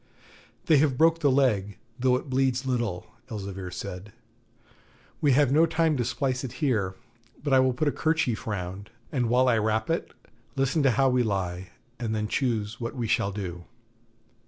'They 0.65 0.77
have 0.77 0.97
broke 0.97 1.19
the 1.19 1.29
leg, 1.29 1.77
though 1.99 2.15
it 2.15 2.27
bleeds 2.27 2.65
little,' 2.65 3.05
Elzevir 3.29 3.69
said. 3.69 4.11
'We 5.21 5.33
have 5.33 5.51
no 5.51 5.67
time 5.67 5.95
to 5.95 6.03
splice 6.03 6.43
it 6.43 6.53
here, 6.53 6.95
but 7.43 7.53
I 7.53 7.59
will 7.59 7.71
put 7.73 7.87
a 7.87 7.91
kerchief 7.91 8.47
round, 8.47 8.89
and 9.11 9.29
while 9.29 9.47
I 9.47 9.59
wrap 9.59 9.91
it, 9.91 10.11
listen 10.55 10.81
to 10.81 10.89
how 10.97 11.07
we 11.07 11.21
lie, 11.21 11.69
and 11.99 12.15
then 12.15 12.27
choose 12.27 12.81
what 12.81 12.95
we 12.95 13.05
shall 13.05 13.31
do.' 13.31 13.65